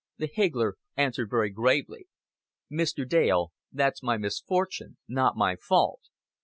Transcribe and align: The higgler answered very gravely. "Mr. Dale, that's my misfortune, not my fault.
The 0.17 0.25
higgler 0.33 0.77
answered 0.97 1.29
very 1.29 1.51
gravely. 1.51 2.07
"Mr. 2.71 3.07
Dale, 3.07 3.51
that's 3.71 4.01
my 4.01 4.17
misfortune, 4.17 4.97
not 5.07 5.37
my 5.37 5.55
fault. 5.55 5.99